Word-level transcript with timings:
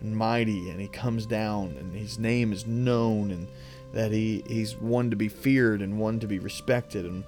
and 0.00 0.16
mighty 0.16 0.70
and 0.70 0.80
he 0.80 0.88
comes 0.88 1.26
down 1.26 1.76
and 1.78 1.94
his 1.94 2.18
name 2.18 2.52
is 2.52 2.66
known 2.66 3.30
and 3.30 3.48
that 3.92 4.12
he 4.12 4.44
he's 4.46 4.76
one 4.76 5.10
to 5.10 5.16
be 5.16 5.28
feared 5.28 5.82
and 5.82 5.98
one 5.98 6.20
to 6.20 6.26
be 6.26 6.38
respected. 6.38 7.04
And 7.04 7.24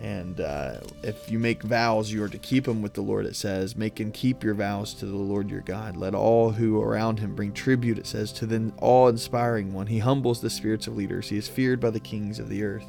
and 0.00 0.40
uh, 0.40 0.80
if 1.02 1.30
you 1.30 1.38
make 1.38 1.62
vows 1.62 2.12
you 2.12 2.22
are 2.22 2.28
to 2.28 2.38
keep 2.38 2.64
them 2.64 2.82
with 2.82 2.94
the 2.94 3.00
lord 3.00 3.26
it 3.26 3.36
says. 3.36 3.76
Make 3.76 4.00
and 4.00 4.12
keep 4.12 4.42
your 4.44 4.54
vows 4.54 4.94
to 4.94 5.06
the 5.06 5.16
lord 5.16 5.50
your 5.50 5.60
god. 5.60 5.96
Let 5.96 6.14
all 6.14 6.50
who 6.50 6.80
around 6.80 7.18
him 7.18 7.34
bring 7.34 7.52
tribute 7.52 7.98
it 7.98 8.06
says 8.06 8.32
to 8.34 8.46
the 8.46 8.72
awe-inspiring 8.80 9.72
one. 9.72 9.86
He 9.86 9.98
humbles 9.98 10.40
the 10.40 10.50
spirits 10.50 10.86
of 10.86 10.96
leaders. 10.96 11.28
He 11.28 11.36
is 11.36 11.48
feared 11.48 11.80
by 11.80 11.90
the 11.90 12.00
kings 12.00 12.38
of 12.38 12.48
the 12.48 12.62
earth. 12.64 12.86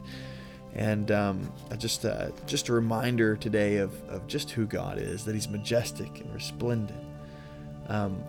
And 0.75 1.09
um, 1.09 1.53
just 1.77 2.03
uh, 2.03 2.31
just 2.45 2.67
a 2.67 2.73
reminder 2.73 3.37
today 3.37 3.77
of, 3.77 3.93
of 4.09 4.27
just 4.27 4.51
who 4.51 4.65
god 4.65 4.97
is 4.97 5.23
that 5.23 5.33
he's 5.33 5.47
majestic 5.47 6.19
and 6.19 6.33
resplendent. 6.33 6.99
Um, 7.87 8.21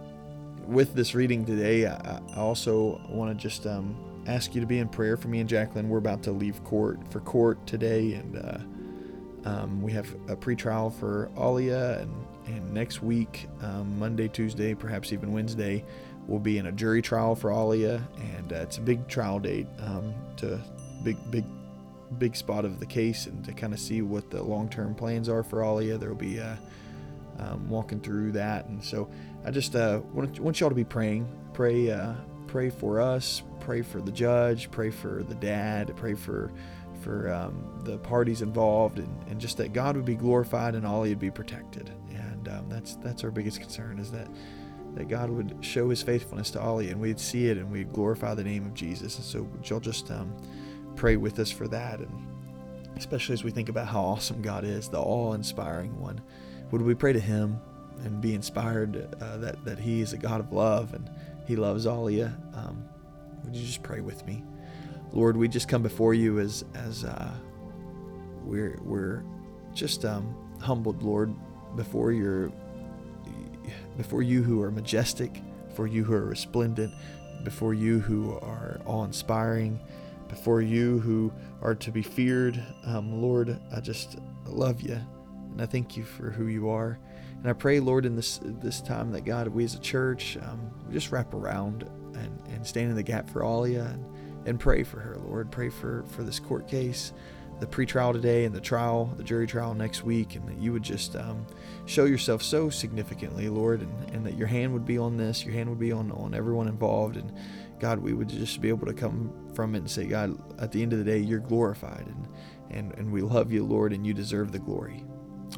with 0.66 0.94
this 0.94 1.14
reading 1.14 1.44
today, 1.44 1.86
I, 1.86 2.20
also 2.36 3.00
want 3.08 3.36
to 3.36 3.40
just 3.40 3.66
um, 3.66 3.96
ask 4.26 4.54
you 4.54 4.60
to 4.60 4.66
be 4.66 4.78
in 4.78 4.88
prayer 4.88 5.16
for 5.16 5.28
me 5.28 5.40
and 5.40 5.48
Jacqueline. 5.48 5.88
We're 5.88 5.98
about 5.98 6.22
to 6.24 6.32
leave 6.32 6.62
court 6.64 6.98
for 7.10 7.20
court 7.20 7.64
today, 7.66 8.14
and 8.14 8.36
uh, 8.36 9.48
um, 9.48 9.80
we 9.82 9.92
have 9.92 10.12
a 10.28 10.36
pretrial 10.36 10.92
for 10.92 11.30
Alia, 11.38 12.00
and, 12.00 12.26
and 12.46 12.74
next 12.74 13.02
week, 13.02 13.48
um, 13.62 13.98
Monday, 13.98 14.28
Tuesday, 14.28 14.74
perhaps 14.74 15.12
even 15.12 15.32
Wednesday, 15.32 15.84
we'll 16.26 16.40
be 16.40 16.58
in 16.58 16.66
a 16.66 16.72
jury 16.72 17.02
trial 17.02 17.34
for 17.34 17.50
Alia, 17.50 18.06
and 18.36 18.52
uh, 18.52 18.56
it's 18.56 18.78
a 18.78 18.82
big 18.82 19.06
trial 19.08 19.38
date 19.38 19.66
um, 19.80 20.14
to 20.36 20.60
big, 21.04 21.16
big, 21.30 21.44
big 22.18 22.34
spot 22.34 22.64
of 22.64 22.80
the 22.80 22.86
case, 22.86 23.26
and 23.26 23.44
to 23.44 23.52
kind 23.52 23.72
of 23.72 23.78
see 23.78 24.02
what 24.02 24.30
the 24.30 24.42
long-term 24.42 24.94
plans 24.94 25.28
are 25.28 25.42
for 25.42 25.62
Alia. 25.62 25.96
There 25.96 26.08
will 26.08 26.16
be 26.16 26.40
uh, 26.40 26.56
um, 27.38 27.68
walking 27.68 28.00
through 28.00 28.32
that, 28.32 28.66
and 28.66 28.82
so 28.82 29.08
I 29.44 29.50
just 29.50 29.76
uh, 29.76 30.00
want, 30.12 30.38
want 30.40 30.60
y'all 30.60 30.68
to 30.68 30.74
be 30.74 30.84
praying. 30.84 31.28
Pray, 31.52 31.90
uh, 31.90 32.14
pray 32.46 32.70
for 32.70 33.00
us. 33.00 33.42
Pray 33.60 33.82
for 33.82 34.00
the 34.00 34.12
judge. 34.12 34.70
Pray 34.70 34.90
for 34.90 35.22
the 35.22 35.34
dad. 35.34 35.94
Pray 35.96 36.14
for 36.14 36.52
for 37.02 37.32
um, 37.32 37.80
the 37.84 37.98
parties 37.98 38.42
involved, 38.42 38.98
and, 38.98 39.28
and 39.28 39.40
just 39.40 39.56
that 39.58 39.72
God 39.72 39.96
would 39.96 40.04
be 40.04 40.16
glorified 40.16 40.74
and 40.74 40.86
Ollie 40.86 41.10
would 41.10 41.18
be 41.18 41.30
protected. 41.30 41.90
And 42.10 42.48
um, 42.48 42.68
that's 42.68 42.96
that's 42.96 43.24
our 43.24 43.30
biggest 43.30 43.60
concern 43.60 43.98
is 43.98 44.10
that 44.12 44.28
that 44.94 45.08
God 45.08 45.30
would 45.30 45.56
show 45.60 45.90
His 45.90 46.02
faithfulness 46.02 46.50
to 46.52 46.60
Ollie, 46.60 46.90
and 46.90 47.00
we'd 47.00 47.20
see 47.20 47.48
it, 47.48 47.58
and 47.58 47.70
we'd 47.70 47.92
glorify 47.92 48.34
the 48.34 48.44
name 48.44 48.64
of 48.64 48.74
Jesus. 48.74 49.16
And 49.16 49.24
so, 49.24 49.48
y'all 49.64 49.80
just 49.80 50.10
um, 50.10 50.34
pray 50.96 51.16
with 51.16 51.38
us 51.38 51.50
for 51.50 51.68
that, 51.68 52.00
and 52.00 52.26
especially 52.96 53.34
as 53.34 53.44
we 53.44 53.50
think 53.50 53.68
about 53.68 53.86
how 53.86 54.00
awesome 54.00 54.40
God 54.40 54.64
is, 54.64 54.88
the 54.88 54.98
awe-inspiring 54.98 56.00
one. 56.00 56.20
Would 56.70 56.82
we 56.82 56.94
pray 56.94 57.12
to 57.12 57.20
Him? 57.20 57.60
and 58.04 58.20
be 58.20 58.34
inspired 58.34 59.14
uh, 59.20 59.36
that 59.38 59.64
that 59.64 59.78
He 59.78 60.00
is 60.00 60.12
a 60.12 60.18
God 60.18 60.40
of 60.40 60.52
love 60.52 60.94
and 60.94 61.08
He 61.46 61.56
loves 61.56 61.86
all 61.86 62.08
of 62.08 62.14
you. 62.14 62.30
Um, 62.54 62.84
would 63.44 63.54
you 63.54 63.66
just 63.66 63.82
pray 63.82 64.00
with 64.00 64.26
me, 64.26 64.42
Lord? 65.12 65.36
We 65.36 65.48
just 65.48 65.68
come 65.68 65.82
before 65.82 66.14
you 66.14 66.38
as 66.38 66.64
as 66.74 67.04
uh, 67.04 67.32
we're 68.44 68.78
we're 68.82 69.22
just 69.74 70.04
um, 70.04 70.34
humbled, 70.60 71.02
Lord, 71.02 71.34
before 71.76 72.12
your 72.12 72.52
before 73.96 74.22
you 74.22 74.42
who 74.42 74.62
are 74.62 74.70
majestic, 74.70 75.42
before 75.68 75.86
you 75.86 76.04
who 76.04 76.14
are 76.14 76.24
resplendent, 76.24 76.94
before 77.44 77.74
you 77.74 77.98
who 77.98 78.38
are 78.38 78.80
awe-inspiring, 78.86 79.80
before 80.28 80.60
you 80.60 81.00
who 81.00 81.32
are 81.62 81.74
to 81.74 81.90
be 81.90 82.02
feared. 82.02 82.62
Um, 82.84 83.20
Lord, 83.20 83.58
I 83.74 83.80
just 83.80 84.18
love 84.46 84.80
you, 84.80 85.00
and 85.56 85.62
I 85.62 85.66
thank 85.66 85.96
you 85.96 86.04
for 86.04 86.30
who 86.30 86.48
you 86.48 86.68
are. 86.68 86.98
And 87.38 87.48
I 87.48 87.54
pray, 87.54 87.80
Lord, 87.80 88.04
in 88.04 88.14
this 88.14 88.40
this 88.42 88.82
time 88.82 89.10
that 89.12 89.24
God, 89.24 89.48
we 89.48 89.64
as 89.64 89.74
a 89.74 89.80
church, 89.80 90.36
um, 90.42 90.70
just 90.92 91.10
wrap 91.10 91.32
around 91.32 91.88
and, 92.14 92.42
and 92.48 92.66
stand 92.66 92.90
in 92.90 92.94
the 92.94 93.02
gap 93.02 93.30
for 93.30 93.42
Alia 93.42 93.84
and, 93.84 94.04
and 94.46 94.60
pray 94.60 94.82
for 94.82 95.00
her, 95.00 95.16
Lord. 95.16 95.50
Pray 95.50 95.70
for, 95.70 96.04
for 96.08 96.24
this 96.24 96.38
court 96.38 96.68
case, 96.68 97.14
the 97.58 97.66
pretrial 97.66 98.12
today 98.12 98.44
and 98.44 98.54
the 98.54 98.60
trial, 98.60 99.06
the 99.16 99.24
jury 99.24 99.46
trial 99.46 99.72
next 99.72 100.04
week, 100.04 100.34
and 100.34 100.46
that 100.46 100.58
you 100.58 100.74
would 100.74 100.82
just 100.82 101.16
um, 101.16 101.46
show 101.86 102.04
yourself 102.04 102.42
so 102.42 102.68
significantly, 102.68 103.48
Lord, 103.48 103.80
and, 103.80 104.10
and 104.10 104.26
that 104.26 104.36
your 104.36 104.48
hand 104.48 104.74
would 104.74 104.84
be 104.84 104.98
on 104.98 105.16
this, 105.16 105.42
your 105.42 105.54
hand 105.54 105.70
would 105.70 105.78
be 105.78 105.90
on, 105.90 106.12
on 106.12 106.34
everyone 106.34 106.68
involved. 106.68 107.16
And 107.16 107.32
God, 107.80 107.98
we 108.00 108.12
would 108.12 108.28
just 108.28 108.60
be 108.60 108.68
able 108.68 108.86
to 108.86 108.92
come 108.92 109.32
from 109.54 109.74
it 109.74 109.78
and 109.78 109.90
say, 109.90 110.04
God, 110.04 110.38
at 110.60 110.70
the 110.70 110.82
end 110.82 110.92
of 110.92 110.98
the 110.98 111.04
day, 111.04 111.18
you're 111.18 111.38
glorified. 111.38 112.06
And, 112.06 112.28
and, 112.68 112.92
and 112.98 113.10
we 113.10 113.22
love 113.22 113.50
you, 113.50 113.64
Lord, 113.64 113.94
and 113.94 114.06
you 114.06 114.12
deserve 114.12 114.52
the 114.52 114.58
glory. 114.58 115.02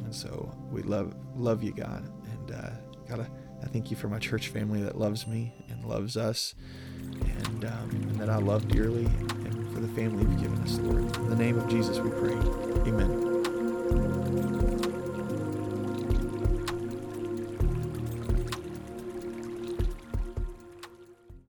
And 0.03 0.13
so 0.15 0.51
we 0.71 0.81
love 0.81 1.13
love 1.35 1.63
you, 1.63 1.71
God, 1.71 2.11
and 2.31 2.51
uh, 2.51 2.69
God, 3.07 3.29
I 3.61 3.65
thank 3.67 3.91
you 3.91 3.97
for 3.97 4.07
my 4.07 4.19
church 4.19 4.47
family 4.49 4.81
that 4.83 4.97
loves 4.97 5.27
me 5.27 5.53
and 5.69 5.83
loves 5.83 6.17
us, 6.17 6.55
and, 6.95 7.65
um, 7.65 7.89
and 7.91 8.15
that 8.15 8.29
I 8.29 8.37
love 8.37 8.67
dearly, 8.67 9.05
and 9.05 9.73
for 9.73 9.79
the 9.81 9.87
family 9.89 10.23
you've 10.23 10.41
given 10.41 10.61
us, 10.63 10.77
Lord. 10.79 11.15
In 11.17 11.29
the 11.29 11.35
name 11.35 11.57
of 11.59 11.67
Jesus, 11.69 11.99
we 11.99 12.09
pray. 12.11 12.33
Amen. 12.89 13.29